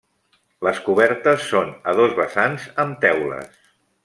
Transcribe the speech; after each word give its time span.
Les 0.67 0.79
cobertes 0.87 1.45
són 1.51 1.69
a 1.91 1.95
dos 2.01 2.19
vessants, 2.23 2.69
amb 2.87 2.99
teules. 3.07 3.67